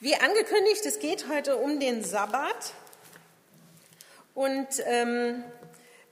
[0.00, 2.72] Wie angekündigt, es geht heute um den Sabbat
[4.32, 5.42] und ähm,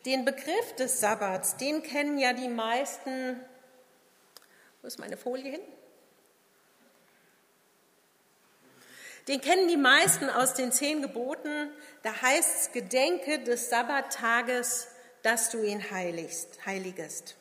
[0.04, 3.40] den Begriff des Sabbats, den kennen ja die meisten.
[4.82, 5.60] Wo ist meine Folie hin?
[9.28, 11.70] Den kennen die meisten aus den zehn Geboten.
[12.02, 14.88] Da heißt es, gedenke des Sabbattages,
[15.22, 17.36] dass du ihn heiligst, heiligest.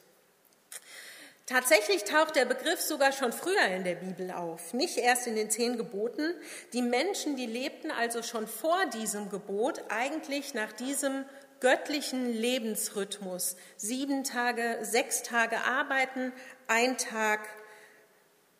[1.47, 5.51] Tatsächlich taucht der Begriff sogar schon früher in der Bibel auf, nicht erst in den
[5.51, 6.33] zehn Geboten.
[6.73, 11.23] Die Menschen, die lebten also schon vor diesem Gebot eigentlich nach diesem
[11.59, 13.57] göttlichen Lebensrhythmus.
[13.77, 16.33] Sieben Tage, sechs Tage arbeiten,
[16.67, 17.47] ein Tag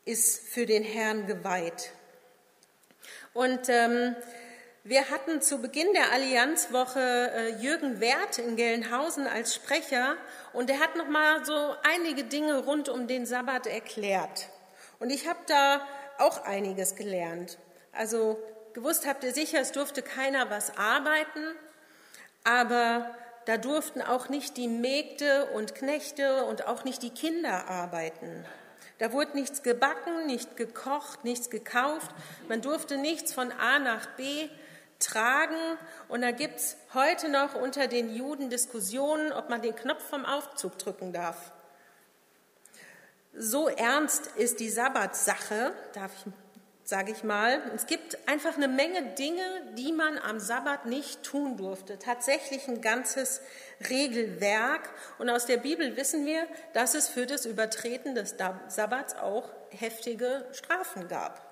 [0.05, 1.91] ist für den Herrn geweiht.
[3.33, 4.15] Und ähm,
[4.87, 10.15] wir hatten zu Beginn der Allianzwoche äh, Jürgen Wert in Gelnhausen als Sprecher
[10.53, 14.47] und er hat noch mal so einige Dinge rund um den Sabbat erklärt.
[14.99, 15.81] Und ich habe da
[16.19, 17.57] auch einiges gelernt.
[17.93, 18.37] Also
[18.73, 21.55] gewusst habt ihr sicher, es durfte keiner was arbeiten,
[22.43, 23.09] aber
[23.45, 28.45] da durften auch nicht die Mägde und Knechte und auch nicht die Kinder arbeiten.
[28.99, 32.11] Da wurde nichts gebacken, nicht gekocht, nichts gekauft.
[32.47, 34.47] Man durfte nichts von A nach B
[34.99, 35.77] tragen.
[36.07, 40.25] Und da gibt es heute noch unter den Juden Diskussionen, ob man den Knopf vom
[40.25, 41.51] Aufzug drücken darf.
[43.37, 46.31] So ernst ist die Sabbatsache, darf ich,
[46.85, 47.61] sage ich mal.
[47.75, 51.99] Es gibt einfach eine Menge Dinge, die man am Sabbat nicht tun durfte.
[51.99, 53.41] Tatsächlich ein ganzes
[53.89, 54.89] Regelwerk.
[55.17, 58.35] Und aus der Bibel wissen wir, dass es für das Übertreten des
[58.69, 61.44] Sabbats auch heftige Strafen gab.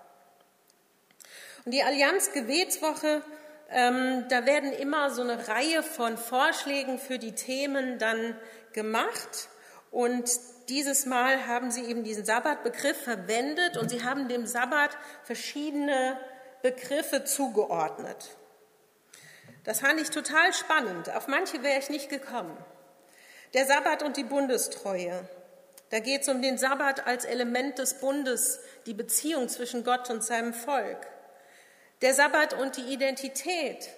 [1.65, 3.21] Und die Allianz Gebetswoche,
[3.69, 8.37] ähm, da werden immer so eine Reihe von Vorschlägen für die Themen dann
[8.73, 9.47] gemacht.
[9.91, 10.29] Und
[10.69, 16.17] dieses Mal haben sie eben diesen Sabbatbegriff verwendet und sie haben dem Sabbat verschiedene
[16.61, 18.37] Begriffe zugeordnet.
[19.63, 21.09] Das fand ich total spannend.
[21.15, 22.57] Auf manche wäre ich nicht gekommen.
[23.53, 25.27] Der Sabbat und die Bundestreue.
[25.89, 30.23] Da geht es um den Sabbat als Element des Bundes, die Beziehung zwischen Gott und
[30.23, 31.12] seinem Volk.
[32.03, 33.89] Der Sabbat und die Identität.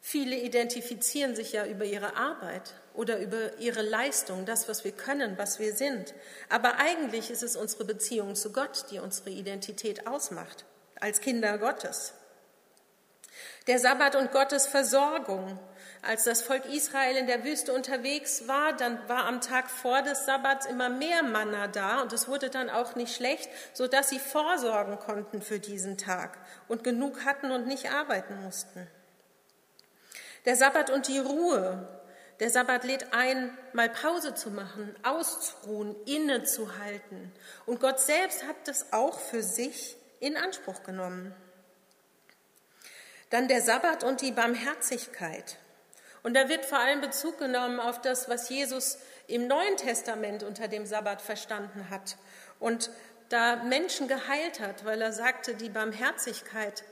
[0.00, 5.36] Viele identifizieren sich ja über ihre Arbeit oder über ihre Leistung, das, was wir können,
[5.36, 6.14] was wir sind.
[6.48, 10.64] Aber eigentlich ist es unsere Beziehung zu Gott, die unsere Identität ausmacht,
[10.98, 12.14] als Kinder Gottes.
[13.66, 15.58] Der Sabbat und Gottes Versorgung.
[16.06, 20.26] Als das Volk Israel in der Wüste unterwegs war, dann war am Tag vor des
[20.26, 24.18] Sabbats immer mehr Manna da und es wurde dann auch nicht schlecht, so dass sie
[24.18, 26.38] vorsorgen konnten für diesen Tag
[26.68, 28.86] und genug hatten und nicht arbeiten mussten.
[30.44, 31.88] Der Sabbat und die Ruhe.
[32.40, 37.32] Der Sabbat lädt ein, mal Pause zu machen, auszuruhen, innezuhalten.
[37.64, 41.34] Und Gott selbst hat das auch für sich in Anspruch genommen.
[43.30, 45.58] Dann der Sabbat und die Barmherzigkeit.
[46.24, 50.68] Und da wird vor allem Bezug genommen auf das, was Jesus im Neuen Testament unter
[50.68, 52.16] dem Sabbat verstanden hat
[52.58, 52.90] und
[53.28, 56.82] da Menschen geheilt hat, weil er sagte, die Barmherzigkeit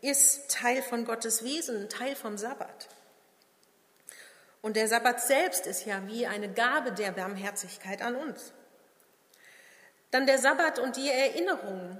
[0.00, 2.88] ist Teil von Gottes Wesen, Teil vom Sabbat.
[4.60, 8.52] Und der Sabbat selbst ist ja wie eine Gabe der Barmherzigkeit an uns.
[10.10, 11.96] Dann der Sabbat und die Erinnerung,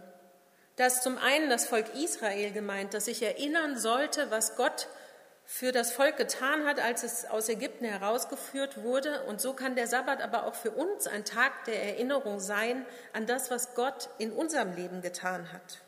[0.75, 4.89] da ist zum einen das Volk Israel gemeint, das sich erinnern sollte, was Gott
[5.53, 9.25] für das Volk getan hat, als es aus Ägypten herausgeführt wurde.
[9.25, 13.27] Und so kann der Sabbat aber auch für uns ein Tag der Erinnerung sein an
[13.27, 15.81] das, was Gott in unserem Leben getan hat.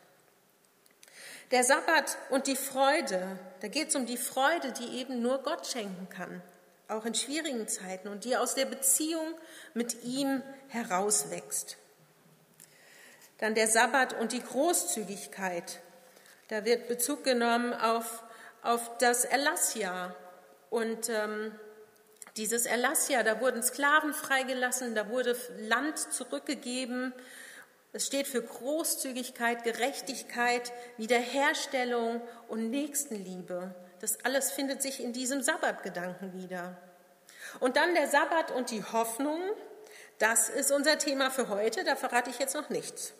[1.52, 5.64] Der Sabbat und die Freude, da geht es um die Freude, die eben nur Gott
[5.68, 6.42] schenken kann,
[6.88, 9.32] auch in schwierigen Zeiten und die aus der Beziehung
[9.74, 11.76] mit ihm herauswächst.
[13.38, 15.80] Dann der Sabbat und die Großzügigkeit.
[16.48, 18.24] Da wird Bezug genommen auf,
[18.62, 20.14] auf das Erlassjahr.
[20.70, 21.52] Und ähm,
[22.36, 27.12] dieses Erlassjahr, da wurden Sklaven freigelassen, da wurde Land zurückgegeben.
[27.92, 33.75] Es steht für Großzügigkeit, Gerechtigkeit, Wiederherstellung und Nächstenliebe.
[34.00, 36.78] Das alles findet sich in diesem Sabbatgedanken wieder.
[37.60, 39.40] Und dann der Sabbat und die Hoffnung.
[40.19, 43.12] Das ist unser Thema für heute, da verrate ich jetzt noch nichts.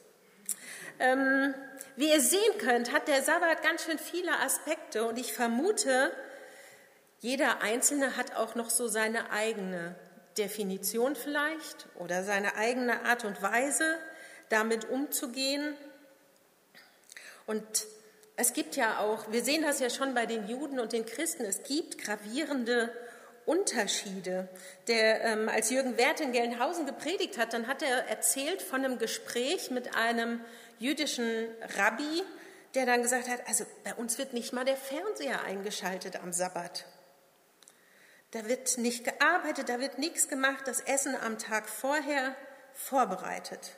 [0.99, 1.55] Ähm,
[1.97, 6.13] wie ihr sehen könnt, hat der Sabbat ganz schön viele Aspekte und ich vermute,
[7.21, 9.95] jeder Einzelne hat auch noch so seine eigene
[10.39, 13.99] Definition vielleicht oder seine eigene Art und Weise,
[14.49, 15.75] damit umzugehen.
[17.47, 17.65] Und
[18.37, 21.45] es gibt ja auch, wir sehen das ja schon bei den Juden und den Christen,
[21.45, 22.91] es gibt gravierende
[23.45, 24.49] Unterschiede.
[24.89, 28.99] Der, ähm, als Jürgen Wert in Gelnhausen gepredigt hat, dann hat er erzählt von einem
[28.99, 30.41] Gespräch mit einem
[30.83, 32.23] jüdischen Rabbi,
[32.75, 36.87] der dann gesagt hat, also bei uns wird nicht mal der Fernseher eingeschaltet am Sabbat.
[38.33, 42.35] Da wird nicht gearbeitet, da wird nichts gemacht, das Essen am Tag vorher
[42.73, 43.77] vorbereitet.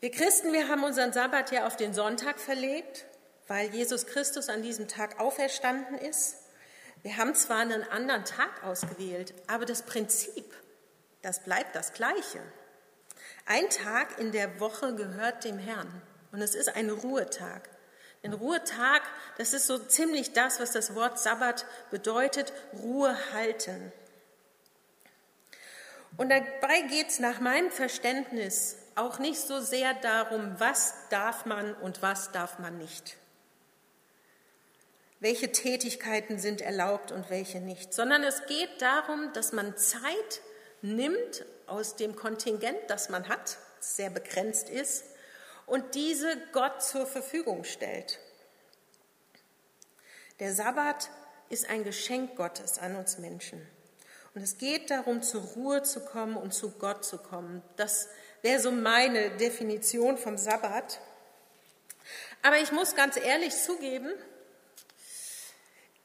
[0.00, 3.04] Wir Christen, wir haben unseren Sabbat ja auf den Sonntag verlegt,
[3.46, 6.36] weil Jesus Christus an diesem Tag auferstanden ist.
[7.02, 10.54] Wir haben zwar einen anderen Tag ausgewählt, aber das Prinzip,
[11.20, 12.40] das bleibt das gleiche.
[13.46, 17.68] Ein Tag in der Woche gehört dem Herrn und es ist ein Ruhetag.
[18.22, 19.02] Ein Ruhetag,
[19.38, 23.92] das ist so ziemlich das, was das Wort Sabbat bedeutet, Ruhe halten.
[26.16, 31.74] Und dabei geht es nach meinem Verständnis auch nicht so sehr darum, was darf man
[31.74, 33.16] und was darf man nicht.
[35.20, 40.40] Welche Tätigkeiten sind erlaubt und welche nicht, sondern es geht darum, dass man Zeit
[40.82, 45.04] nimmt aus dem Kontingent, das man hat, sehr begrenzt ist,
[45.66, 48.18] und diese Gott zur Verfügung stellt.
[50.40, 51.10] Der Sabbat
[51.48, 53.66] ist ein Geschenk Gottes an uns Menschen.
[54.34, 57.62] Und es geht darum, zur Ruhe zu kommen und zu Gott zu kommen.
[57.76, 58.08] Das
[58.42, 61.00] wäre so meine Definition vom Sabbat.
[62.42, 64.12] Aber ich muss ganz ehrlich zugeben,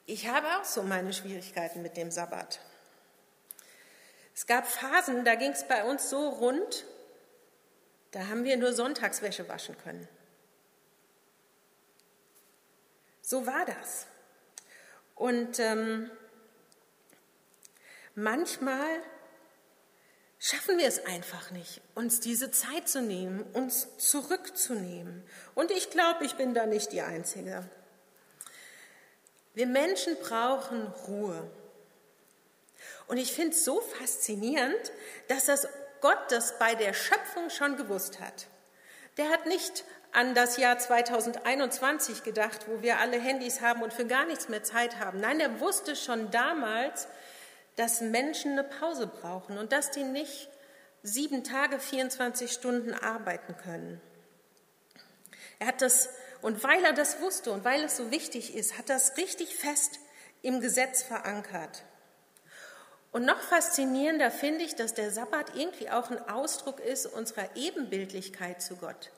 [0.06, 2.60] ich habe auch so meine Schwierigkeiten mit dem Sabbat.
[4.36, 6.86] Es gab Phasen, da ging es bei uns so rund,
[8.12, 10.08] da haben wir nur Sonntagswäsche waschen können.
[13.22, 14.08] So war das.
[15.16, 16.12] Und ähm,
[18.14, 19.02] manchmal
[20.38, 25.24] schaffen wir es einfach nicht, uns diese Zeit zu nehmen, uns zurückzunehmen.
[25.56, 27.68] Und ich glaube, ich bin da nicht die Einzige.
[29.54, 31.50] Wir Menschen brauchen Ruhe.
[33.08, 34.92] Und ich finde es so faszinierend,
[35.28, 35.68] dass das
[36.02, 38.48] Gott das bei der Schöpfung schon gewusst hat.
[39.18, 44.06] Der hat nicht an das Jahr 2021 gedacht, wo wir alle Handys haben und für
[44.06, 45.20] gar nichts mehr Zeit haben.
[45.20, 47.08] Nein, er wusste schon damals,
[47.76, 50.50] dass Menschen eine Pause brauchen und dass die nicht
[51.04, 54.02] sieben Tage, 24 Stunden arbeiten können.
[55.60, 56.10] Er hat das,
[56.42, 60.00] und weil er das wusste und weil es so wichtig ist, hat das richtig fest
[60.42, 61.84] im Gesetz verankert.
[63.16, 68.62] Und noch faszinierender finde ich, dass der Sabbat irgendwie auch ein Ausdruck ist unserer Ebenbildlichkeit
[68.62, 69.10] zu Gott.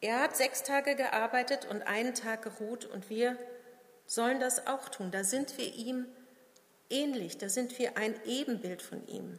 [0.00, 3.36] Er hat sechs Tage gearbeitet und einen Tag geruht und wir
[4.06, 5.10] sollen das auch tun.
[5.10, 6.06] Da sind wir ihm
[6.88, 9.38] ähnlich, da sind wir ein Ebenbild von ihm.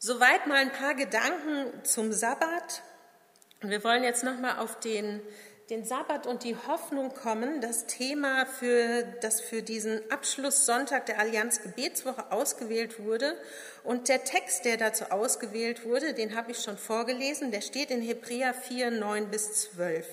[0.00, 2.82] Soweit mal ein paar Gedanken zum Sabbat.
[3.60, 5.22] Wir wollen jetzt nochmal auf den,
[5.70, 11.60] den Sabbat und die Hoffnung kommen, das Thema, für, das für diesen Abschlusssonntag der Allianz
[11.60, 13.36] Gebetswoche ausgewählt wurde.
[13.84, 18.00] Und der Text, der dazu ausgewählt wurde, den habe ich schon vorgelesen, der steht in
[18.00, 20.06] Hebräer 4, 9 bis 12.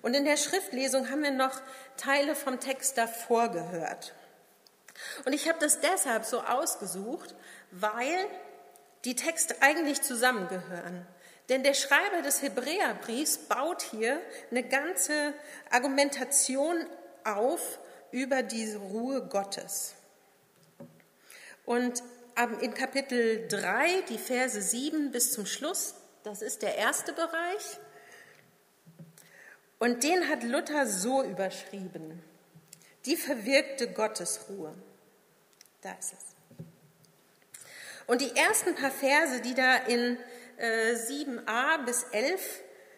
[0.00, 1.60] Und in der Schriftlesung haben wir noch
[1.96, 4.14] Teile vom Text davor gehört.
[5.24, 7.34] Und ich habe das deshalb so ausgesucht,
[7.72, 8.26] weil
[9.04, 11.04] die Texte eigentlich zusammengehören.
[11.48, 15.32] Denn der Schreiber des Hebräerbriefs baut hier eine ganze
[15.70, 16.86] Argumentation
[17.24, 17.78] auf
[18.10, 19.94] über diese Ruhe Gottes.
[21.64, 22.02] Und
[22.60, 27.78] in Kapitel 3, die Verse 7 bis zum Schluss, das ist der erste Bereich,
[29.78, 32.22] und den hat Luther so überschrieben.
[33.06, 34.74] Die verwirkte Gottesruhe.
[35.82, 36.66] Da ist es.
[38.06, 40.18] Und die ersten paar Verse, die da in
[40.58, 42.40] äh, 7a bis 11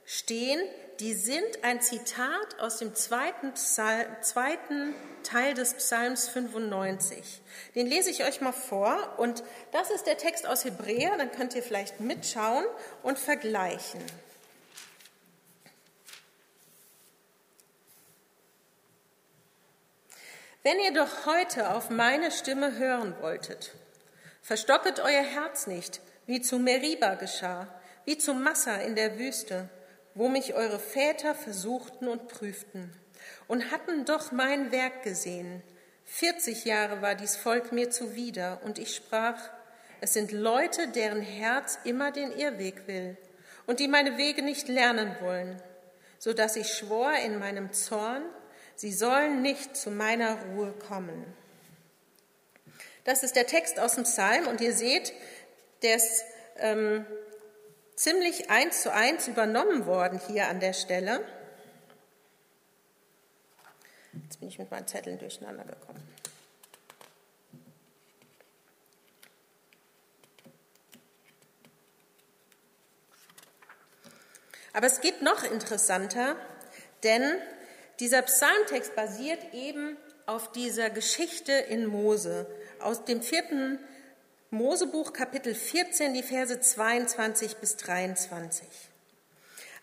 [0.04, 0.60] stehen,
[0.98, 7.42] die sind ein Zitat aus dem zweiten, Psal zweiten Teil des Psalms 95.
[7.74, 11.54] Den lese ich euch mal vor und das ist der Text aus Hebräer, dann könnt
[11.54, 12.64] ihr vielleicht mitschauen
[13.02, 14.00] und vergleichen.
[20.62, 23.72] Wenn ihr doch heute auf meine Stimme hören wolltet,
[24.42, 27.66] verstocket euer Herz nicht, wie zu Meriba geschah,
[28.04, 29.68] wie zu Massa in der Wüste,
[30.14, 32.92] wo mich eure Väter versuchten und prüften
[33.48, 35.60] und hatten doch mein Werk gesehen.
[36.04, 39.40] Vierzig Jahre war dies Volk mir zuwider, und ich sprach,
[40.00, 43.16] es sind Leute, deren Herz immer den Irrweg will
[43.66, 45.60] und die meine Wege nicht lernen wollen,
[46.20, 48.22] so dass ich schwor in meinem Zorn,
[48.76, 51.26] Sie sollen nicht zu meiner Ruhe kommen.
[53.04, 55.12] Das ist der Text aus dem Psalm und ihr seht,
[55.82, 56.24] der ist
[56.56, 57.06] ähm,
[57.96, 61.24] ziemlich eins zu eins übernommen worden hier an der Stelle.
[64.24, 66.00] Jetzt bin ich mit meinen Zetteln durcheinander gekommen.
[74.72, 76.36] Aber es geht noch interessanter,
[77.02, 77.22] denn
[77.98, 79.96] dieser Psalmtext basiert eben
[80.26, 82.46] auf dieser Geschichte in Mose
[82.80, 83.78] aus dem vierten
[84.52, 88.66] Mosebuch Kapitel 14, die Verse 22 bis 23.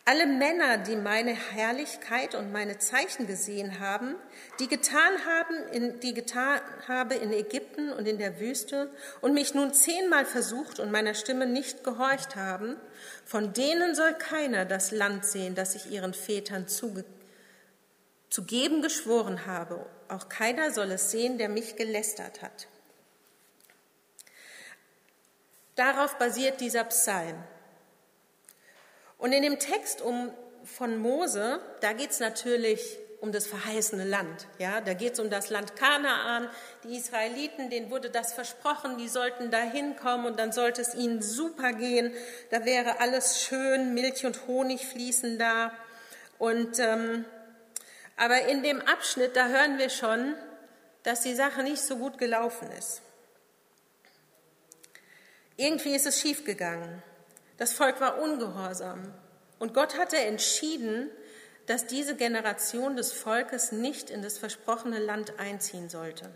[0.04, 4.16] Alle Männer, die meine Herrlichkeit und meine Zeichen gesehen haben,
[4.60, 9.54] die getan haben, in, die getan habe in Ägypten und in der Wüste und mich
[9.54, 12.76] nun zehnmal versucht und meiner Stimme nicht gehorcht haben,
[13.24, 17.06] von denen soll keiner das Land sehen, das ich ihren Vätern zuge
[18.30, 19.86] zu geben geschworen habe.
[20.10, 22.68] Auch keiner soll es sehen, der mich gelästert hat.
[25.78, 27.42] Darauf basiert dieser Psalm.
[29.18, 30.32] Und in dem Text um,
[30.64, 34.48] von Mose, da geht es natürlich um das verheißene Land.
[34.58, 36.50] Ja, da geht es um das Land Kanaan.
[36.84, 41.22] Die Israeliten, denen wurde das versprochen, die sollten da hinkommen und dann sollte es ihnen
[41.22, 42.12] super gehen.
[42.50, 45.72] Da wäre alles schön, Milch und Honig fließen da.
[46.40, 47.26] Und, ähm,
[48.16, 50.36] aber in dem Abschnitt, da hören wir schon,
[51.04, 53.02] dass die Sache nicht so gut gelaufen ist.
[55.58, 57.02] Irgendwie ist es schiefgegangen.
[57.58, 59.14] Das Volk war ungehorsam.
[59.58, 61.10] Und Gott hatte entschieden,
[61.66, 66.30] dass diese Generation des Volkes nicht in das versprochene Land einziehen sollte.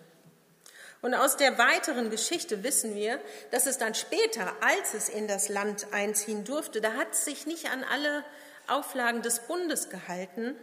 [1.02, 3.20] Und aus der weiteren Geschichte wissen wir,
[3.52, 7.46] dass es dann später, als es in das Land einziehen durfte, da hat es sich
[7.46, 8.24] nicht an alle
[8.68, 10.56] Auflagen des Bundes gehalten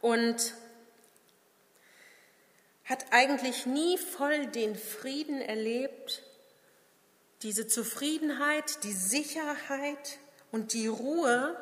[0.00, 0.54] und
[2.84, 6.22] hat eigentlich nie voll den Frieden erlebt,
[7.42, 10.18] diese Zufriedenheit, die Sicherheit
[10.50, 11.56] und die Ruhe,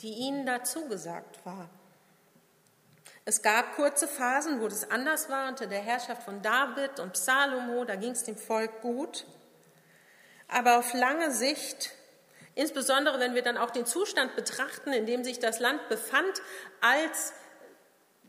[0.00, 1.68] die ihnen dazu gesagt war.
[3.24, 7.84] Es gab kurze Phasen, wo das anders war unter der Herrschaft von David und Salomo,
[7.84, 9.26] da ging es dem Volk gut.
[10.48, 11.92] Aber auf lange Sicht,
[12.54, 16.42] insbesondere wenn wir dann auch den Zustand betrachten, in dem sich das Land befand,
[16.80, 17.32] als,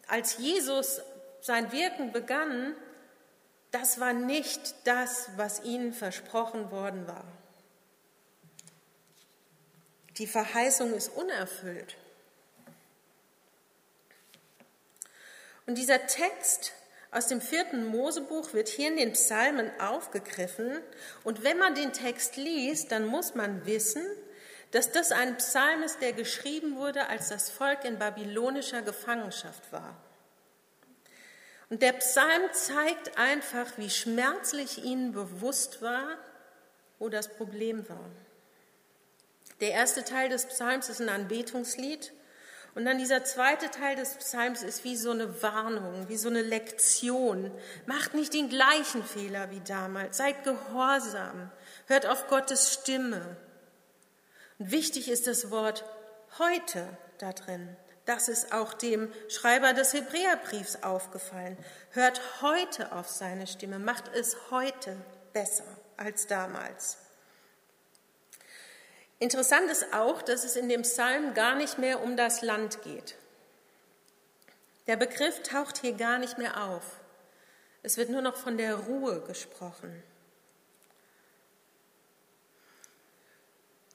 [0.08, 1.02] als Jesus
[1.42, 2.76] sein Wirken begann,
[3.74, 7.26] das war nicht das, was ihnen versprochen worden war.
[10.18, 11.96] Die Verheißung ist unerfüllt.
[15.66, 16.74] Und dieser Text
[17.10, 20.80] aus dem vierten Mosebuch wird hier in den Psalmen aufgegriffen.
[21.24, 24.06] Und wenn man den Text liest, dann muss man wissen,
[24.70, 30.03] dass das ein Psalm ist, der geschrieben wurde, als das Volk in babylonischer Gefangenschaft war.
[31.70, 36.18] Und der Psalm zeigt einfach, wie schmerzlich ihnen bewusst war,
[37.00, 38.10] wo das Problem war.
[39.60, 42.14] Der erste Teil des Psalms ist ein Anbetungslied
[42.76, 46.42] und dann dieser zweite Teil des Psalms ist wie so eine Warnung, wie so eine
[46.42, 47.52] Lektion.
[47.86, 51.52] Macht nicht den gleichen Fehler wie damals, seid gehorsam,
[51.86, 53.38] hört auf Gottes Stimme.
[54.58, 55.86] Und wichtig ist das Wort
[56.40, 57.76] heute da drin.
[58.06, 61.58] Das ist auch dem Schreiber des Hebräerbriefs aufgefallen.
[61.92, 64.98] Hört heute auf seine Stimme, macht es heute
[65.32, 66.98] besser als damals.
[69.20, 73.16] Interessant ist auch, dass es in dem Psalm gar nicht mehr um das Land geht.
[74.88, 76.84] Der Begriff taucht hier gar nicht mehr auf.
[77.84, 80.04] Es wird nur noch von der Ruhe gesprochen.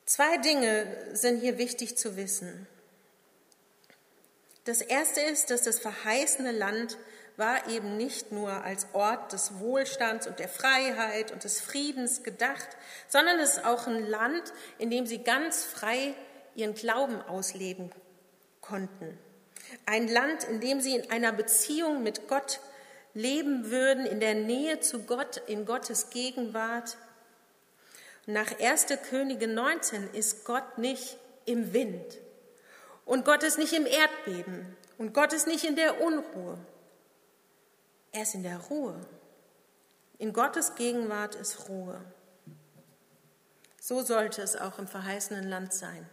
[0.06, 2.66] Zwei Dinge sind hier wichtig zu wissen.
[4.68, 6.98] Das erste ist, dass das verheißene Land
[7.38, 12.68] war eben nicht nur als Ort des Wohlstands und der Freiheit und des Friedens gedacht,
[13.08, 14.42] sondern es ist auch ein Land,
[14.76, 16.12] in dem sie ganz frei
[16.54, 17.92] ihren Glauben ausleben
[18.60, 19.16] konnten.
[19.86, 22.60] Ein Land, in dem sie in einer Beziehung mit Gott
[23.14, 26.98] leben würden, in der Nähe zu Gott, in Gottes Gegenwart.
[28.26, 28.88] Nach 1.
[29.08, 32.18] Könige 19 ist Gott nicht im Wind,
[33.08, 36.58] und Gott ist nicht im Erdbeben und Gott ist nicht in der Unruhe.
[38.12, 39.00] Er ist in der Ruhe.
[40.18, 42.04] In Gottes Gegenwart ist Ruhe.
[43.80, 46.06] So sollte es auch im verheißenen Land sein.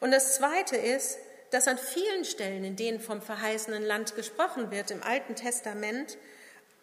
[0.00, 1.18] Und das Zweite ist,
[1.50, 6.16] dass an vielen Stellen, in denen vom verheißenen Land gesprochen wird, im Alten Testament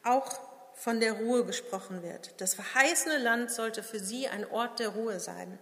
[0.04, 0.40] auch
[0.76, 2.40] von der Ruhe gesprochen wird.
[2.40, 5.58] Das verheißene Land sollte für sie ein Ort der Ruhe sein.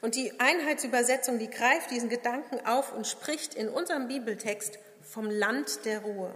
[0.00, 5.84] Und die Einheitsübersetzung, die greift diesen Gedanken auf und spricht in unserem Bibeltext vom Land
[5.84, 6.34] der Ruhe.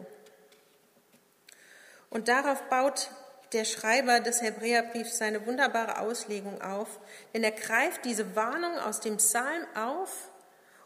[2.09, 3.11] Und darauf baut
[3.53, 7.01] der Schreiber des Hebräerbriefs seine wunderbare Auslegung auf,
[7.35, 10.29] denn er greift diese Warnung aus dem Psalm auf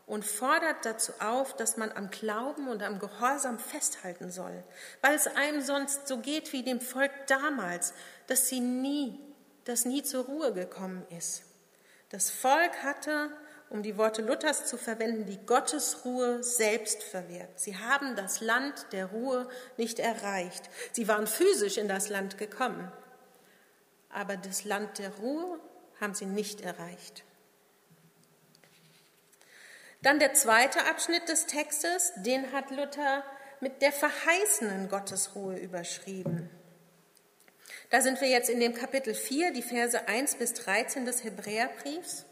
[0.07, 4.63] und fordert dazu auf, dass man am Glauben und am Gehorsam festhalten soll,
[5.03, 7.95] weil es einem sonst so geht wie dem Volk damals,
[8.27, 9.19] dass sie nie,
[9.65, 11.43] das nie zur Ruhe gekommen ist
[12.15, 13.29] Das Volk hatte,
[13.71, 17.59] um die Worte Luthers zu verwenden, die Gottesruhe selbst verwehrt.
[17.59, 20.71] Sie haben das Land der Ruhe nicht erreicht.
[20.93, 22.93] Sie waren physisch in das Land gekommen,
[24.11, 25.59] aber das Land der Ruhe
[26.01, 27.25] haben sie nicht erreicht.
[30.03, 33.25] Dann der zweite Abschnitt des Textes, den hat Luther
[33.59, 36.49] mit der verheißenen Gottesruhe überschrieben.
[37.91, 42.25] Da sind wir jetzt in dem Kapitel 4, die Verse 1 bis 13 des Hebräerbriefs.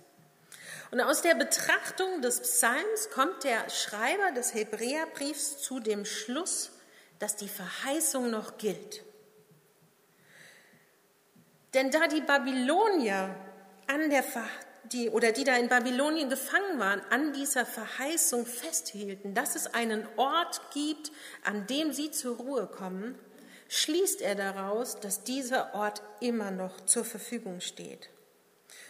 [0.90, 6.72] Und aus der Betrachtung des Psalms kommt der Schreiber des Hebräerbriefs zu dem Schluss,
[7.18, 9.02] dass die Verheißung noch gilt.
[11.74, 13.34] Denn da die Babylonier
[13.86, 14.24] an der
[14.92, 20.06] die oder die da in Babylonien gefangen waren, an dieser Verheißung festhielten, dass es einen
[20.16, 21.12] Ort gibt,
[21.44, 23.18] an dem sie zur Ruhe kommen,
[23.72, 28.10] schließt er daraus, dass dieser Ort immer noch zur Verfügung steht.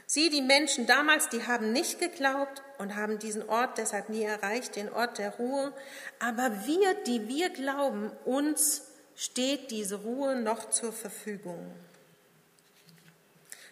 [0.07, 4.75] Sie, die Menschen damals, die haben nicht geglaubt und haben diesen Ort deshalb nie erreicht,
[4.75, 5.73] den Ort der Ruhe.
[6.19, 8.83] Aber wir, die wir glauben, uns
[9.15, 11.73] steht diese Ruhe noch zur Verfügung.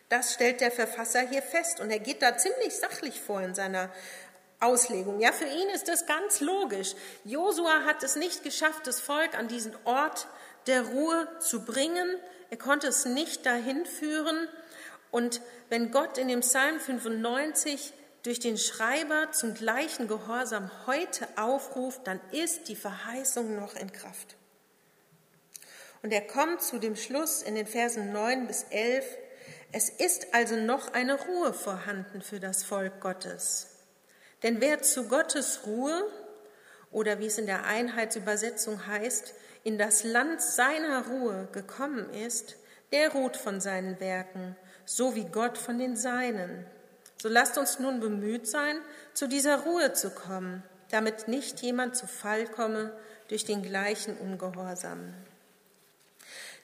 [0.08, 3.90] Das stellt der Verfasser hier fest und er geht da ziemlich sachlich vor in seiner
[4.60, 5.18] Auslegung.
[5.18, 6.94] Ja, für ihn ist das ganz logisch.
[7.24, 10.28] Josua hat es nicht geschafft, das Volk an diesen Ort
[10.66, 12.16] der Ruhe zu bringen.
[12.50, 14.48] Er konnte es nicht dahin führen.
[15.10, 22.06] Und wenn Gott in dem Psalm 95 durch den Schreiber zum gleichen Gehorsam heute aufruft,
[22.06, 24.36] dann ist die Verheißung noch in Kraft.
[26.02, 29.04] Und er kommt zu dem Schluss in den Versen 9 bis 11,
[29.72, 33.68] es ist also noch eine Ruhe vorhanden für das Volk Gottes.
[34.42, 36.10] Denn wer zu Gottes Ruhe
[36.90, 42.56] oder wie es in der Einheitsübersetzung heißt, in das Land seiner Ruhe gekommen ist,
[42.92, 46.66] der ruht von seinen Werken, so wie Gott von den Seinen.
[47.20, 48.80] So lasst uns nun bemüht sein,
[49.12, 52.92] zu dieser Ruhe zu kommen, damit nicht jemand zu Fall komme
[53.28, 55.14] durch den gleichen Ungehorsam.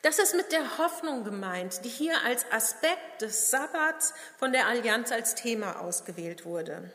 [0.03, 5.11] Das ist mit der Hoffnung gemeint, die hier als Aspekt des Sabbats von der Allianz
[5.13, 6.91] als Thema ausgewählt wurde.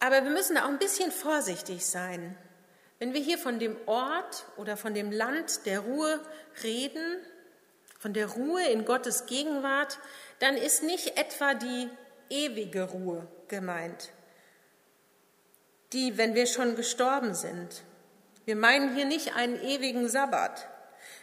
[0.00, 2.36] Aber wir müssen da auch ein bisschen vorsichtig sein.
[2.98, 6.20] Wenn wir hier von dem Ort oder von dem Land der Ruhe
[6.62, 7.18] reden,
[7.98, 9.98] von der Ruhe in Gottes Gegenwart,
[10.38, 11.90] dann ist nicht etwa die
[12.30, 14.10] ewige Ruhe gemeint,
[15.92, 17.82] die, wenn wir schon gestorben sind.
[18.44, 20.68] Wir meinen hier nicht einen ewigen Sabbat.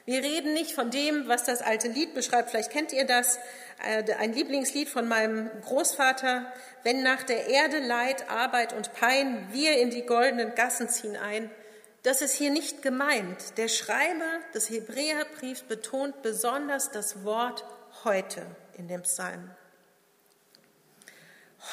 [0.05, 2.49] Wir reden nicht von dem, was das alte Lied beschreibt.
[2.49, 3.39] Vielleicht kennt ihr das,
[3.81, 6.51] äh, ein Lieblingslied von meinem Großvater.
[6.83, 11.49] Wenn nach der Erde Leid, Arbeit und Pein wir in die goldenen Gassen ziehen ein.
[12.03, 13.57] Das ist hier nicht gemeint.
[13.57, 17.63] Der Schreiber des Hebräerbriefs betont besonders das Wort
[18.03, 19.49] heute in dem Psalm.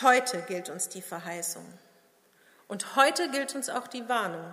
[0.03, 1.66] Heute gilt uns die Verheißung.
[2.69, 4.53] Und heute gilt uns auch die Warnung.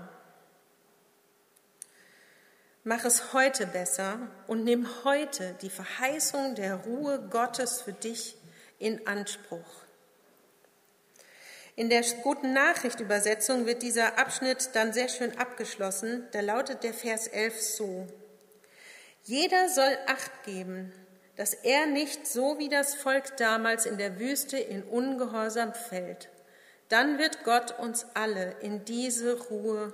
[2.83, 8.35] Mach es heute besser und nimm heute die Verheißung der Ruhe Gottes für dich
[8.79, 9.86] in Anspruch.
[11.77, 16.27] In der guten Nachricht Übersetzung wird dieser Abschnitt dann sehr schön abgeschlossen.
[16.31, 18.07] Da lautet der Vers 11 so.
[19.25, 20.91] Jeder soll Acht geben,
[21.35, 26.29] dass er nicht so wie das Volk damals in der Wüste in Ungehorsam fällt.
[26.89, 29.93] Dann wird Gott uns alle in diese Ruhe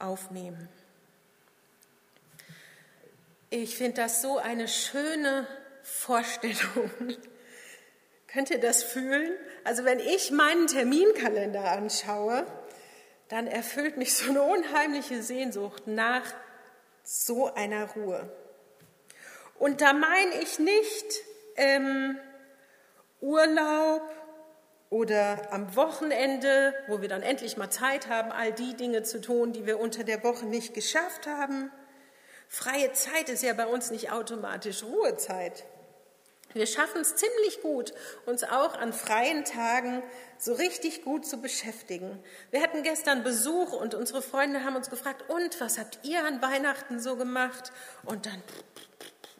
[0.00, 0.68] aufnehmen.
[3.50, 5.46] Ich finde das so eine schöne
[5.84, 6.90] Vorstellung.
[8.36, 9.32] Könnt ihr das fühlen?
[9.64, 12.46] Also wenn ich meinen Terminkalender anschaue,
[13.28, 16.34] dann erfüllt mich so eine unheimliche Sehnsucht nach
[17.02, 18.28] so einer Ruhe.
[19.58, 21.06] Und da meine ich nicht
[21.56, 22.18] ähm,
[23.22, 24.02] Urlaub
[24.90, 29.54] oder am Wochenende, wo wir dann endlich mal Zeit haben, all die Dinge zu tun,
[29.54, 31.70] die wir unter der Woche nicht geschafft haben,
[32.48, 35.64] Freie Zeit ist ja bei uns nicht automatisch Ruhezeit.
[36.56, 37.92] Wir schaffen es ziemlich gut,
[38.24, 40.02] uns auch an freien Tagen
[40.38, 42.18] so richtig gut zu beschäftigen.
[42.50, 46.40] Wir hatten gestern Besuch und unsere Freunde haben uns gefragt, und was habt ihr an
[46.40, 47.72] Weihnachten so gemacht?
[48.04, 48.42] Und dann,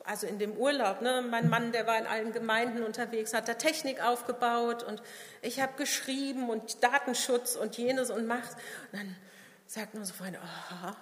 [0.05, 3.55] also in dem Urlaub, ne, mein Mann, der war in allen Gemeinden unterwegs, hat da
[3.55, 5.03] Technik aufgebaut und
[5.41, 8.53] ich habe geschrieben und Datenschutz und jenes und macht.
[8.93, 9.17] Und dann
[9.67, 10.95] sagten unsere Freunde, aha,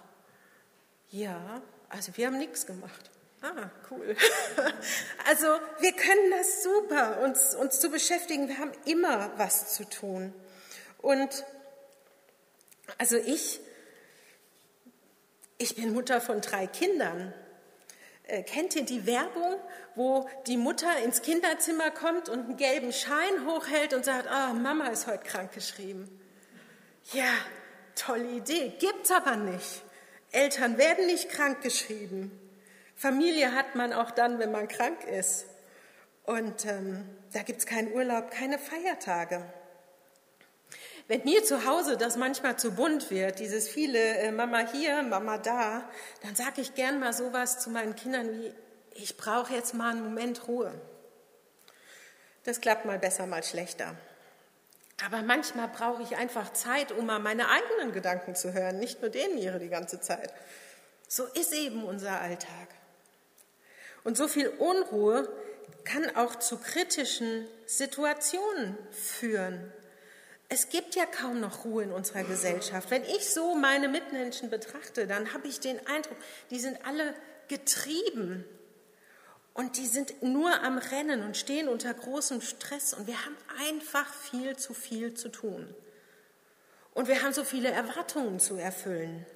[1.10, 3.10] ja, also wir haben nichts gemacht.
[3.44, 4.16] Ah, cool.
[5.26, 5.46] Also
[5.80, 8.48] wir können das super, uns, uns zu beschäftigen.
[8.48, 10.32] Wir haben immer was zu tun.
[10.98, 11.44] Und
[12.96, 13.60] also ich,
[15.58, 17.34] ich bin Mutter von drei Kindern.
[18.22, 19.56] Äh, kennt ihr die Werbung,
[19.94, 24.86] wo die Mutter ins Kinderzimmer kommt und einen gelben Schein hochhält und sagt, ah, Mama
[24.88, 26.08] ist heute krankgeschrieben?
[27.12, 27.30] Ja,
[27.94, 29.82] tolle Idee, gibt's aber nicht.
[30.32, 32.43] Eltern werden nicht krankgeschrieben.
[32.96, 35.46] Familie hat man auch dann, wenn man krank ist.
[36.24, 39.44] Und ähm, da gibt's keinen Urlaub, keine Feiertage.
[41.06, 45.36] Wenn mir zu Hause das manchmal zu bunt wird, dieses viele äh, Mama hier, Mama
[45.36, 45.86] da,
[46.22, 48.54] dann sage ich gern mal sowas zu meinen Kindern wie,
[48.94, 50.72] ich brauche jetzt mal einen Moment Ruhe.
[52.44, 53.94] Das klappt mal besser, mal schlechter.
[55.04, 59.10] Aber manchmal brauche ich einfach Zeit, um mal meine eigenen Gedanken zu hören, nicht nur
[59.10, 60.32] denen ihre die ganze Zeit.
[61.06, 62.68] So ist eben unser Alltag.
[64.04, 65.28] Und so viel Unruhe
[65.84, 69.72] kann auch zu kritischen Situationen führen.
[70.48, 72.90] Es gibt ja kaum noch Ruhe in unserer Gesellschaft.
[72.90, 76.16] Wenn ich so meine Mitmenschen betrachte, dann habe ich den Eindruck,
[76.50, 77.14] die sind alle
[77.48, 78.44] getrieben
[79.54, 83.36] und die sind nur am Rennen und stehen unter großem Stress und wir haben
[83.68, 85.74] einfach viel zu viel zu tun.
[86.92, 89.26] Und wir haben so viele Erwartungen zu erfüllen,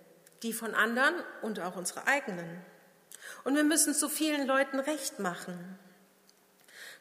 [0.43, 2.65] die von anderen und auch unsere eigenen.
[3.45, 5.79] Und wir müssen so vielen Leuten recht machen.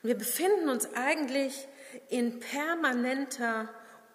[0.01, 1.67] Wir befinden uns eigentlich
[2.09, 3.69] in permanenter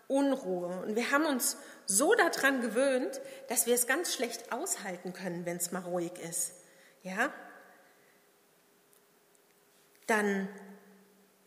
[0.09, 0.83] Unruhe.
[0.83, 5.57] Und wir haben uns so daran gewöhnt, dass wir es ganz schlecht aushalten können, wenn
[5.57, 6.55] es mal ruhig ist.
[7.03, 7.33] Ja?
[10.07, 10.48] Dann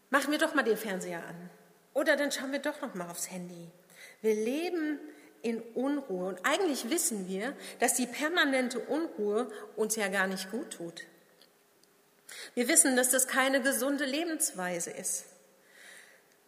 [0.09, 1.49] machen wir doch mal den Fernseher an.
[1.93, 3.71] Oder dann schauen wir doch noch mal aufs Handy.
[4.21, 4.99] Wir leben
[5.45, 6.27] in Unruhe.
[6.27, 11.03] Und eigentlich wissen wir, dass die permanente Unruhe uns ja gar nicht gut tut.
[12.55, 15.25] Wir wissen, dass das keine gesunde Lebensweise ist.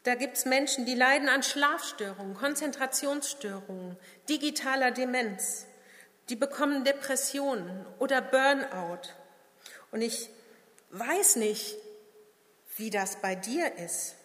[0.04, 3.98] Da gibt es Menschen, die leiden an Schlafstörungen, Konzentrationsstörungen,
[4.30, 5.68] digitaler Demenz.
[6.30, 9.10] Die bekommen Depressionen oder Burnout.
[9.92, 10.30] Und ich
[10.90, 11.78] weiß nicht,
[12.78, 14.17] wie das bei dir ist.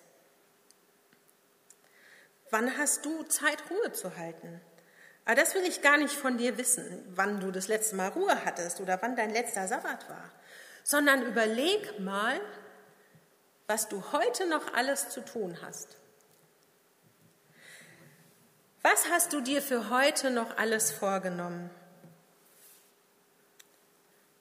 [2.53, 4.61] Wann hast du Zeit, Ruhe zu halten?
[5.25, 8.45] Aber das will ich gar nicht von dir wissen, wann du das letzte Mal Ruhe
[8.45, 10.31] hattest oder wann dein letzter Sabbat war,
[10.85, 12.39] sondern überleg mal,
[13.69, 15.97] was du heute noch alles zu tun hast.
[18.83, 21.71] Was hast du dir für heute noch alles vorgenommen?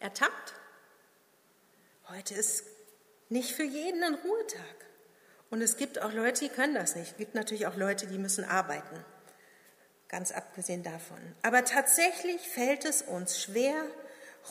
[0.01, 0.53] Ertappt?
[2.09, 2.65] Heute ist
[3.29, 4.90] nicht für jeden ein Ruhetag.
[5.51, 7.11] Und es gibt auch Leute, die können das nicht.
[7.11, 9.05] Es gibt natürlich auch Leute, die müssen arbeiten.
[10.07, 11.19] Ganz abgesehen davon.
[11.43, 13.75] Aber tatsächlich fällt es uns schwer,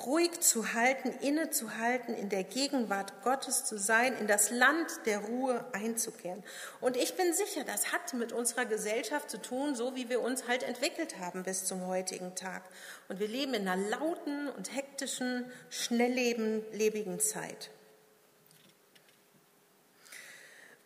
[0.04, 5.64] ruhig zu halten, innezuhalten, in der Gegenwart Gottes zu sein, in das Land der Ruhe
[5.72, 6.44] einzukehren.
[6.80, 10.46] Und ich bin sicher, das hat mit unserer Gesellschaft zu tun, so wie wir uns
[10.48, 12.62] halt entwickelt haben bis zum heutigen Tag.
[13.08, 17.70] Und wir leben in einer lauten und hektischen, schnelllebigen Zeit.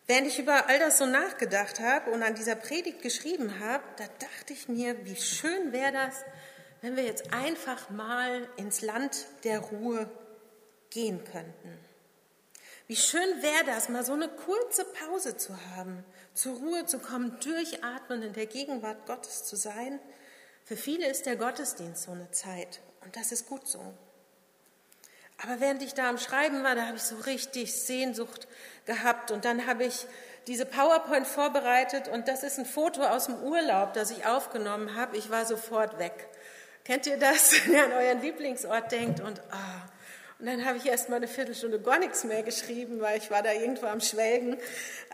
[0.07, 4.03] Während ich über all das so nachgedacht habe und an dieser Predigt geschrieben habe, da
[4.19, 6.23] dachte ich mir, wie schön wäre das,
[6.81, 10.07] wenn wir jetzt einfach mal ins Land der Ruhe
[10.91, 11.79] gehen könnten.
[12.87, 17.39] Wie schön wäre das, mal so eine kurze Pause zu haben, zur Ruhe zu kommen,
[17.39, 19.99] durchatmen, in der Gegenwart Gottes zu sein.
[20.65, 23.81] Für viele ist der Gottesdienst so eine Zeit und das ist gut so.
[25.43, 28.47] Aber während ich da am Schreiben war, da habe ich so richtig Sehnsucht
[28.85, 30.07] gehabt und dann habe ich
[30.47, 35.17] diese PowerPoint vorbereitet und das ist ein Foto aus dem Urlaub, das ich aufgenommen habe.
[35.17, 36.29] Ich war sofort weg.
[36.83, 39.89] Kennt ihr das, wenn ihr an euren Lieblingsort denkt und ah,
[40.37, 43.41] und dann habe ich erst mal eine Viertelstunde gar nichts mehr geschrieben, weil ich war
[43.41, 44.57] da irgendwo am Schwelgen.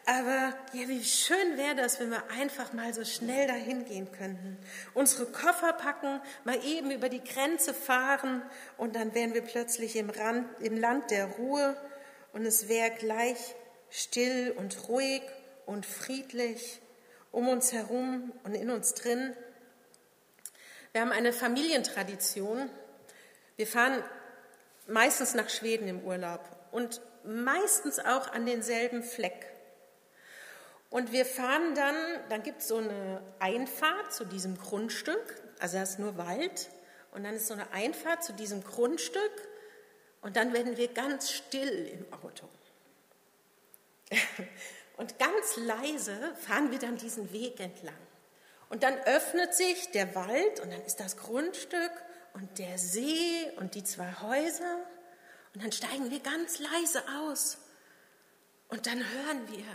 [0.08, 4.58] Aber ja, wie schön wäre das, wenn wir einfach mal so schnell dahin gehen könnten.
[4.96, 8.42] Unsere Koffer packen, mal eben über die Grenze fahren
[8.78, 11.78] und dann wären wir plötzlich im, Rand, im Land der Ruhe
[12.34, 13.38] und es wäre gleich
[13.92, 15.22] still und ruhig
[15.68, 16.82] und friedlich
[17.32, 19.36] um uns herum und in uns drin.
[20.94, 22.70] Wir haben eine Familientradition.
[23.56, 24.04] Wir fahren
[24.92, 29.48] meistens nach Schweden im Urlaub und meistens auch an denselben Fleck.
[30.90, 31.96] Und wir fahren dann,
[32.30, 36.70] dann gibt es so eine Einfahrt zu diesem Grundstück, also da ist nur Wald,
[37.12, 39.48] und dann ist so eine Einfahrt zu diesem Grundstück
[40.22, 42.48] und dann werden wir ganz still im Auto.
[44.98, 47.96] Und ganz leise fahren wir dann diesen Weg entlang.
[48.70, 51.92] Und dann öffnet sich der Wald und dann ist das Grundstück
[52.34, 54.78] und der See und die zwei Häuser.
[55.54, 57.58] Und dann steigen wir ganz leise aus.
[58.70, 59.66] Und dann hören wir.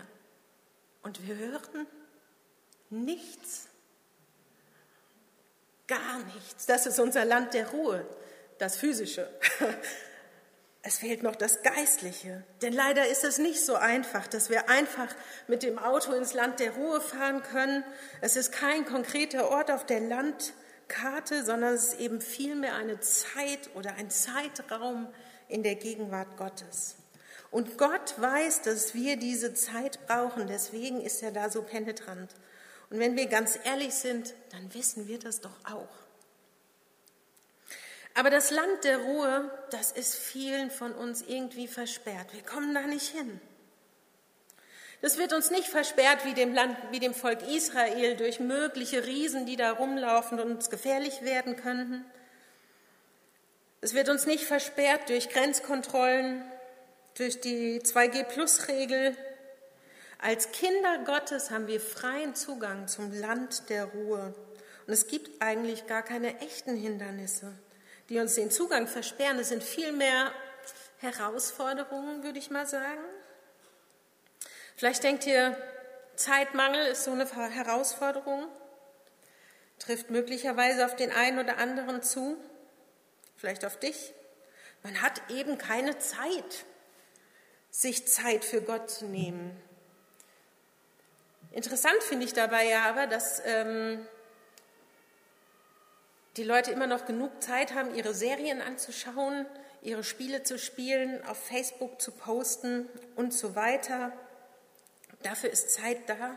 [1.02, 1.86] Und wir hören
[2.90, 3.68] nichts.
[5.86, 6.66] Gar nichts.
[6.66, 8.04] Das ist unser Land der Ruhe,
[8.58, 9.28] das physische.
[10.82, 12.42] es fehlt noch das Geistliche.
[12.62, 15.14] Denn leider ist es nicht so einfach, dass wir einfach
[15.46, 17.84] mit dem Auto ins Land der Ruhe fahren können.
[18.20, 20.00] Es ist kein konkreter Ort auf der
[20.86, 25.08] Landkarte, sondern es ist eben vielmehr eine Zeit oder ein Zeitraum
[25.48, 26.96] in der Gegenwart Gottes.
[27.50, 30.46] Und Gott weiß, dass wir diese Zeit brauchen.
[30.46, 32.34] Deswegen ist er da so penetrant.
[32.90, 35.88] Und wenn wir ganz ehrlich sind, dann wissen wir das doch auch.
[38.14, 42.32] Aber das Land der Ruhe, das ist vielen von uns irgendwie versperrt.
[42.32, 43.40] Wir kommen da nicht hin.
[45.02, 49.46] Das wird uns nicht versperrt wie dem, Land, wie dem Volk Israel durch mögliche Riesen,
[49.46, 52.04] die da rumlaufen und uns gefährlich werden könnten.
[53.80, 56.42] Es wird uns nicht versperrt durch Grenzkontrollen,
[57.16, 59.16] durch die 2G-Plus-Regel.
[60.18, 64.34] Als Kinder Gottes haben wir freien Zugang zum Land der Ruhe.
[64.86, 67.52] Und es gibt eigentlich gar keine echten Hindernisse
[68.08, 69.38] die uns den Zugang versperren.
[69.38, 70.32] Es sind vielmehr
[70.98, 73.02] Herausforderungen, würde ich mal sagen.
[74.76, 75.56] Vielleicht denkt ihr,
[76.16, 78.46] Zeitmangel ist so eine Herausforderung,
[79.78, 82.36] trifft möglicherweise auf den einen oder anderen zu,
[83.36, 84.12] vielleicht auf dich.
[84.82, 86.66] Man hat eben keine Zeit,
[87.70, 89.56] sich Zeit für Gott zu nehmen.
[91.52, 94.06] Interessant finde ich dabei ja aber, dass ähm,
[96.36, 99.46] die Leute immer noch genug Zeit haben, ihre Serien anzuschauen,
[99.80, 104.12] ihre Spiele zu spielen, auf Facebook zu posten und so weiter.
[105.26, 106.36] Dafür ist Zeit da,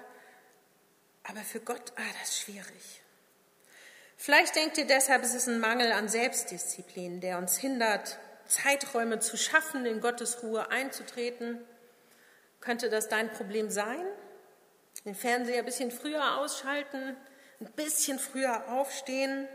[1.23, 3.01] aber für Gott, ah, das ist schwierig.
[4.17, 9.37] Vielleicht denkt ihr deshalb, es ist ein Mangel an Selbstdisziplin, der uns hindert, Zeiträume zu
[9.37, 11.59] schaffen, in Gottes Ruhe einzutreten.
[12.61, 14.05] Könnte das dein Problem sein?
[15.05, 17.15] Den Fernseher ein bisschen früher ausschalten,
[17.61, 19.47] ein bisschen früher aufstehen,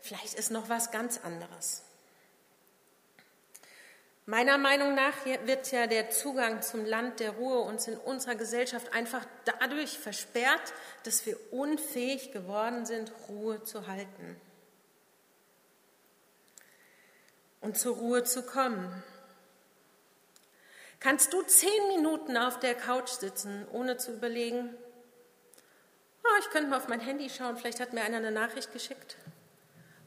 [0.00, 1.82] Vielleicht ist noch was ganz anderes.
[4.28, 8.92] Meiner Meinung nach wird ja der Zugang zum Land der Ruhe uns in unserer Gesellschaft
[8.92, 14.38] einfach dadurch versperrt, dass wir unfähig geworden sind, Ruhe zu halten
[17.62, 19.02] und zur Ruhe zu kommen.
[21.00, 24.76] Kannst du zehn Minuten auf der Couch sitzen, ohne zu überlegen,
[26.22, 29.16] oh, ich könnte mal auf mein Handy schauen, vielleicht hat mir einer eine Nachricht geschickt?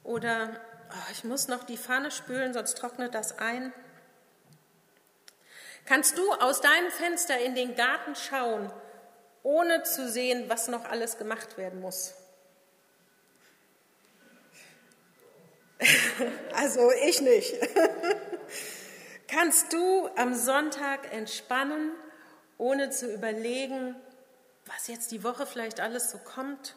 [0.04, 3.74] Oder oh, ich muss noch die Pfanne spülen, sonst trocknet das ein.
[5.86, 8.72] Kannst du aus deinem Fenster in den Garten schauen,
[9.44, 12.14] ohne zu sehen, was noch alles gemacht werden muss?
[16.54, 17.56] Also ich nicht.
[19.28, 21.92] Kannst du am Sonntag entspannen,
[22.58, 23.96] ohne zu überlegen,
[24.66, 26.76] was jetzt die Woche vielleicht alles so kommt?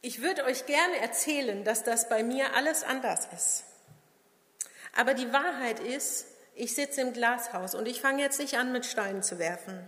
[0.00, 3.64] Ich würde euch gerne erzählen, dass das bei mir alles anders ist.
[4.98, 8.84] Aber die Wahrheit ist, ich sitze im Glashaus und ich fange jetzt nicht an, mit
[8.84, 9.78] Steinen zu werfen.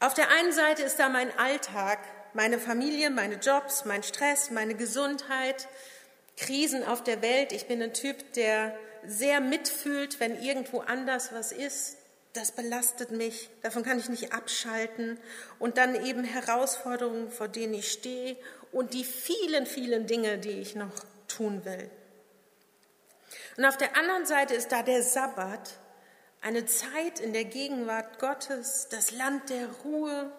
[0.00, 2.00] Auf der einen Seite ist da mein Alltag,
[2.34, 5.68] meine Familie, meine Jobs, mein Stress, meine Gesundheit,
[6.38, 7.52] Krisen auf der Welt.
[7.52, 11.98] Ich bin ein Typ, der sehr mitfühlt, wenn irgendwo anders was ist,
[12.32, 15.20] das belastet mich, davon kann ich nicht abschalten.
[15.60, 18.36] Und dann eben Herausforderungen, vor denen ich stehe
[18.72, 21.88] und die vielen, vielen Dinge, die ich noch tun will.
[23.60, 25.72] Und auf der anderen Seite ist da der Sabbat,
[26.40, 30.32] eine Zeit in der Gegenwart Gottes, das Land der Ruhe.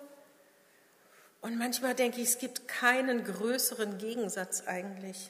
[1.39, 5.29] Und manchmal denke ich, es gibt keinen größeren Gegensatz eigentlich.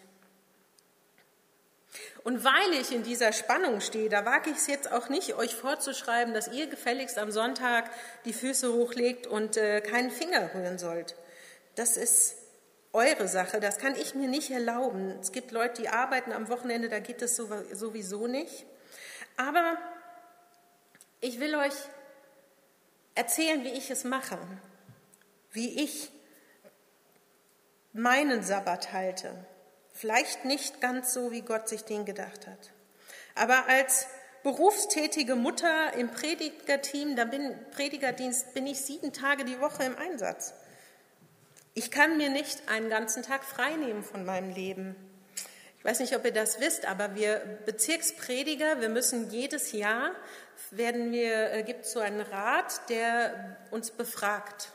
[2.24, 5.54] Und weil ich in dieser Spannung stehe, da wage ich es jetzt auch nicht, euch
[5.54, 7.92] vorzuschreiben, dass ihr gefälligst am Sonntag
[8.24, 11.18] die Füße hochlegt und äh, keinen Finger rühren sollt.
[11.76, 12.38] Das ist
[12.94, 15.18] eure Sache, das kann ich mir nicht erlauben.
[15.22, 18.66] Es gibt Leute, die arbeiten am Wochenende, da geht es sowieso nicht.
[19.38, 19.78] Aber
[21.22, 21.74] ich will euch
[23.16, 24.38] erzählen, wie ich es mache,
[25.52, 26.12] wie ich
[27.94, 29.46] meinen Sabbat halte.
[29.94, 32.72] Vielleicht nicht ganz so, wie Gott sich den gedacht hat.
[33.36, 34.08] Aber als
[34.44, 40.54] berufstätige Mutter im Predigerteam, da bin, Predigerdienst, bin ich sieben Tage die Woche im Einsatz.
[41.84, 44.96] Ich kann mir nicht einen ganzen Tag freinehmen von meinem Leben.
[45.80, 50.12] Ich weiß nicht, ob ihr das wisst, aber wir Bezirksprediger, wir müssen jedes Jahr,
[50.70, 54.70] werden wir, äh, gibt es so einen Rat, der uns befragt.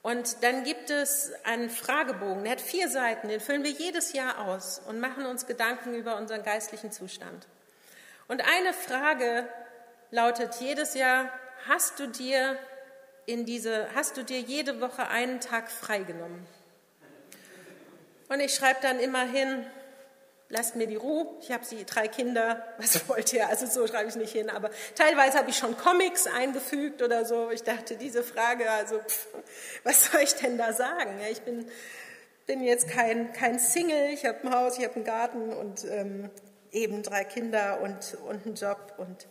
[0.00, 4.48] Und dann gibt es einen Fragebogen, der hat vier Seiten, den füllen wir jedes Jahr
[4.48, 7.46] aus und machen uns Gedanken über unseren geistlichen Zustand.
[8.28, 9.46] Und eine Frage
[10.10, 11.28] lautet jedes Jahr,
[11.68, 12.58] hast du dir
[13.26, 16.46] in diese, hast du dir jede Woche einen Tag freigenommen?
[18.28, 19.66] Und ich schreibe dann immer hin,
[20.48, 23.48] lasst mir die Ruhe, ich habe sie drei Kinder, was wollt ihr?
[23.48, 27.50] Also so schreibe ich nicht hin, aber teilweise habe ich schon Comics eingefügt oder so.
[27.50, 29.28] Ich dachte, diese Frage, also pff,
[29.82, 31.18] was soll ich denn da sagen?
[31.30, 31.66] Ich bin,
[32.46, 36.30] bin jetzt kein, kein Single, ich habe ein Haus, ich habe einen Garten und ähm,
[36.72, 39.26] eben drei Kinder und, und einen Job und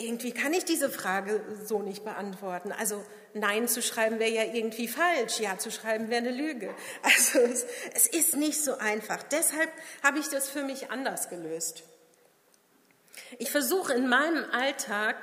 [0.00, 2.72] irgendwie kann ich diese Frage so nicht beantworten.
[2.72, 6.74] Also Nein zu schreiben wäre ja irgendwie falsch, Ja zu schreiben wäre eine Lüge.
[7.02, 9.22] Also es, es ist nicht so einfach.
[9.22, 9.70] Deshalb
[10.02, 11.84] habe ich das für mich anders gelöst.
[13.38, 15.16] Ich versuche in meinem Alltag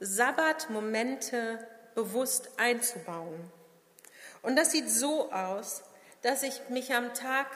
[0.00, 3.50] Sabbatmomente bewusst einzubauen.
[4.42, 5.82] Und das sieht so aus,
[6.22, 7.46] dass ich mich am Tag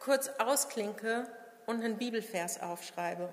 [0.00, 1.26] kurz ausklinke
[1.66, 3.28] und einen Bibelvers aufschreibe.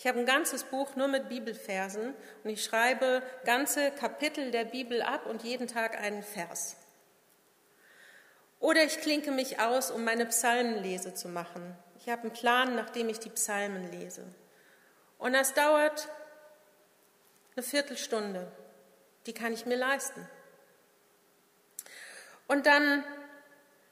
[0.00, 5.02] Ich habe ein ganzes Buch nur mit Bibelversen und ich schreibe ganze Kapitel der Bibel
[5.02, 6.76] ab und jeden Tag einen Vers.
[8.60, 11.76] Oder ich klinke mich aus, um meine Psalmenlese zu machen.
[11.98, 14.24] Ich habe einen Plan, nachdem ich die Psalmen lese.
[15.18, 16.08] Und das dauert
[17.54, 18.50] eine Viertelstunde.
[19.26, 20.26] Die kann ich mir leisten.
[22.48, 23.04] Und dann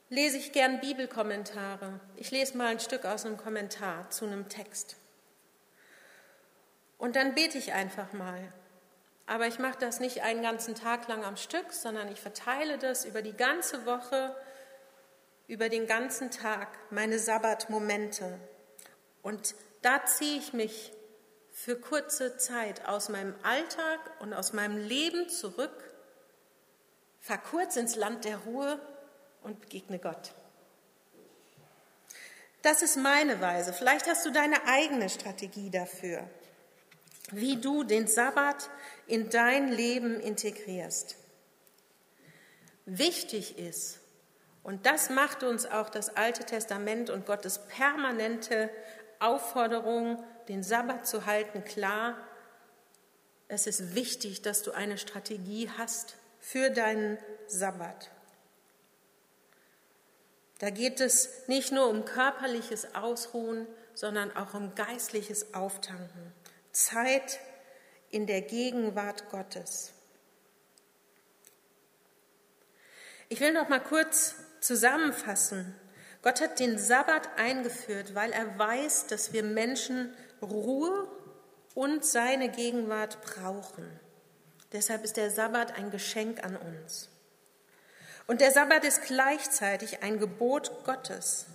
[0.09, 2.01] lese ich gern Bibelkommentare.
[2.17, 4.97] Ich lese mal ein Stück aus einem Kommentar zu einem Text.
[6.99, 8.53] Und dann bete ich einfach mal.
[9.27, 13.05] Aber ich mache das nicht einen ganzen Tag lang am Stück, sondern ich verteile das
[13.05, 14.35] über die ganze Woche,
[15.47, 18.39] über den ganzen Tag, meine Sabbatmomente.
[19.23, 20.93] Und da ziehe ich mich
[21.53, 25.95] für kurze Zeit aus meinem Alltag und aus meinem Leben zurück,
[27.21, 28.81] fahr kurz ins Land der Ruhe
[29.43, 30.33] und begegne Gott.
[32.63, 33.73] Das ist meine Weise.
[33.73, 36.29] Vielleicht hast du deine eigene Strategie dafür
[37.33, 38.71] wie du den Sabbat
[39.07, 41.17] in dein Leben integrierst.
[42.87, 44.01] Wichtig ist,
[44.63, 48.71] und das macht uns auch das Alte Testament und Gottes permanente
[49.19, 52.17] Aufforderung, den Sabbat zu halten, klar,
[53.49, 58.11] es ist wichtig, dass du eine Strategie hast für deinen Sabbat.
[60.59, 66.33] Da geht es nicht nur um körperliches Ausruhen, sondern auch um geistliches Auftanken.
[66.79, 67.41] Zeit
[68.11, 69.93] in der Gegenwart Gottes.
[73.29, 75.75] Ich will noch mal kurz zusammenfassen.
[76.23, 81.09] Gott hat den Sabbat eingeführt, weil er weiß, dass wir Menschen Ruhe
[81.75, 83.89] und seine Gegenwart brauchen.
[84.73, 87.09] Deshalb ist der Sabbat ein Geschenk an uns.
[88.29, 91.47] Und der Sabbat ist gleichzeitig ein Gebot Gottes.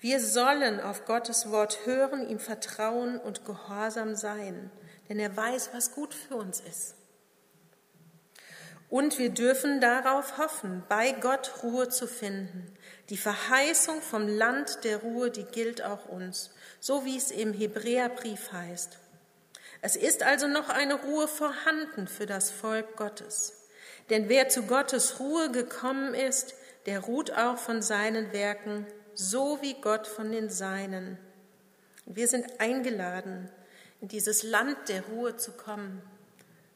[0.00, 4.70] Wir sollen auf Gottes Wort hören, ihm vertrauen und gehorsam sein,
[5.08, 6.94] denn er weiß, was gut für uns ist.
[8.88, 12.72] Und wir dürfen darauf hoffen, bei Gott Ruhe zu finden.
[13.08, 18.52] Die Verheißung vom Land der Ruhe, die gilt auch uns, so wie es im Hebräerbrief
[18.52, 18.98] heißt.
[19.82, 23.64] Es ist also noch eine Ruhe vorhanden für das Volk Gottes.
[24.08, 26.54] Denn wer zu Gottes Ruhe gekommen ist,
[26.86, 31.18] der ruht auch von seinen Werken so wie Gott von den Seinen.
[32.04, 33.50] wir sind eingeladen,
[34.00, 36.02] in dieses Land der Ruhe zu kommen.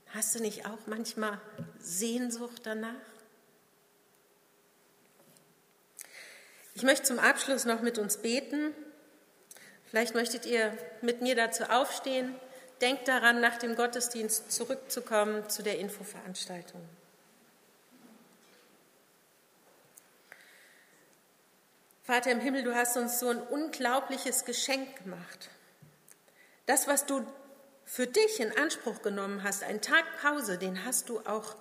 [0.06, 1.40] Hast du nicht auch manchmal
[1.78, 2.94] Sehnsucht danach?
[6.74, 8.74] Ich möchte zum Abschluss noch mit uns beten.
[9.84, 12.34] Vielleicht möchtet ihr mit mir dazu aufstehen.
[12.80, 16.80] Denkt daran, nach dem Gottesdienst zurückzukommen zu der Infoveranstaltung.
[22.10, 25.48] Vater im Himmel, du hast uns so ein unglaubliches Geschenk gemacht.
[26.66, 27.24] Das, was du
[27.84, 31.54] für dich in Anspruch genommen hast, einen Tag Pause, den hast du auch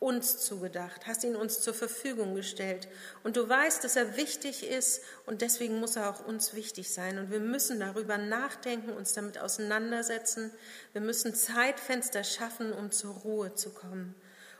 [0.00, 2.88] uns zugedacht, hast ihn uns zur Verfügung gestellt.
[3.22, 7.18] Und du weißt, dass er wichtig ist und deswegen muss er auch uns wichtig sein.
[7.18, 10.50] Und wir müssen darüber nachdenken, uns damit auseinandersetzen.
[10.94, 14.16] Wir müssen Zeitfenster schaffen, um zur Ruhe zu kommen.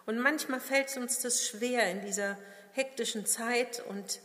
[0.07, 2.39] Und manchmal fällt uns das schwer in dieser
[2.75, 4.21] hektischen Zeit und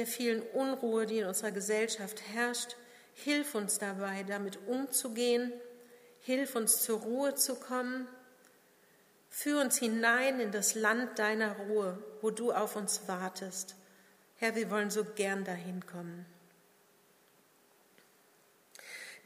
[0.00, 2.74] der vielen Unruhe, die in unserer Gesellschaft herrscht.
[3.12, 5.52] Hilf uns dabei, damit umzugehen.
[6.20, 8.08] Hilf uns zur Ruhe zu kommen.
[9.28, 13.74] Führ uns hinein in das Land deiner Ruhe, wo du auf uns wartest.
[14.36, 16.24] Herr, wir wollen so gern dahin kommen.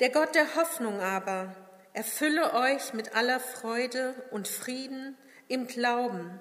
[0.00, 1.54] Der Gott der Hoffnung aber
[1.92, 6.40] erfülle euch mit aller Freude und Frieden im Glauben,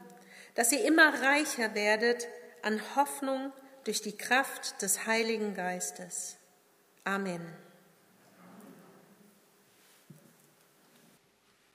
[0.56, 2.28] dass ihr immer reicher werdet
[2.64, 3.54] an Hoffnung
[3.84, 6.38] durch die Kraft des Heiligen Geistes.
[7.04, 7.42] Amen.